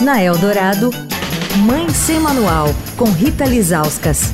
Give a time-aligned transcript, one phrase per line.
[0.00, 0.90] Na Eldorado,
[1.64, 4.32] Mãe Sem Manual, com Rita Lizauskas.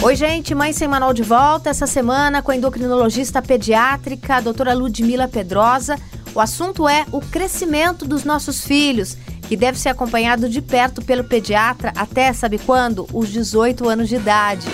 [0.00, 4.72] Oi, gente, Mãe Sem Manual de volta essa semana com a endocrinologista pediátrica, a doutora
[4.72, 5.98] Ludmila Pedrosa.
[6.34, 9.16] O assunto é o crescimento dos nossos filhos,
[9.48, 13.08] que deve ser acompanhado de perto pelo pediatra até, sabe quando?
[13.12, 14.68] Os 18 anos de idade.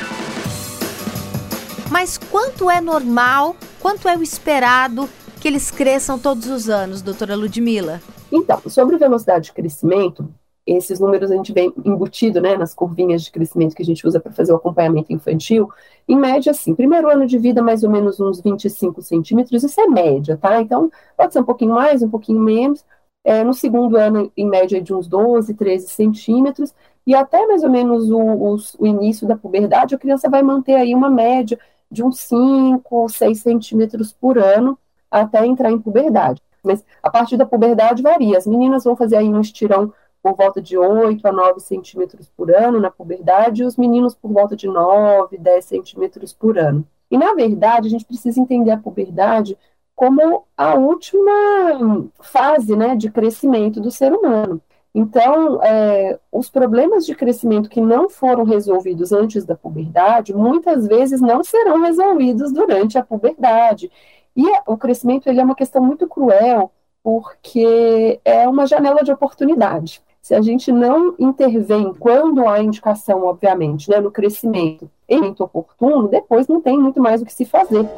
[1.90, 5.08] Mas quanto é normal, quanto é o esperado
[5.46, 8.00] que eles cresçam todos os anos, doutora Ludmila?
[8.32, 10.29] Então, sobre velocidade de crescimento,
[10.66, 14.18] esses números a gente vem embutido né, nas curvinhas de crescimento que a gente usa
[14.18, 15.71] para fazer o acompanhamento infantil.
[16.08, 19.86] Em média, assim, primeiro ano de vida, mais ou menos uns 25 centímetros, isso é
[19.86, 20.61] média, tá?
[20.61, 22.85] Então, pode ser um pouquinho mais, um pouquinho menos.
[23.22, 26.74] É, no segundo ano, em média, de uns 12, 13 centímetros.
[27.07, 30.74] E até mais ou menos o, o, o início da puberdade, a criança vai manter
[30.74, 31.57] aí uma média
[31.88, 34.77] de uns 5 ou 6 centímetros por ano
[35.22, 36.42] até entrar em puberdade.
[36.62, 38.38] Mas a partir da puberdade varia.
[38.38, 42.50] As meninas vão fazer aí um estirão por volta de 8 a 9 centímetros por
[42.50, 46.84] ano na puberdade, e os meninos por volta de 9, 10 centímetros por ano.
[47.08, 49.56] E, na verdade, a gente precisa entender a puberdade
[49.94, 54.60] como a última fase né, de crescimento do ser humano.
[54.92, 61.20] Então, é, os problemas de crescimento que não foram resolvidos antes da puberdade, muitas vezes
[61.20, 63.91] não serão resolvidos durante a puberdade.
[64.36, 66.70] E o crescimento ele é uma questão muito cruel,
[67.02, 70.02] porque é uma janela de oportunidade.
[70.20, 76.08] Se a gente não intervém quando há indicação, obviamente, né, no crescimento em momento oportuno,
[76.08, 77.88] depois não tem muito mais o que se fazer.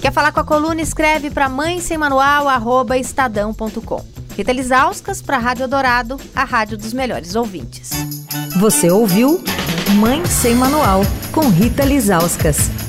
[0.00, 0.80] Quer falar com a coluna?
[0.80, 4.00] Escreve para mãe sem manual, arroba estadão.com.
[4.36, 7.90] Rita Lisauskas para a Rádio Dourado, a rádio dos melhores ouvintes.
[8.58, 9.42] Você ouviu
[9.98, 12.83] Mãe Sem Manual, com Rita Lisauskas.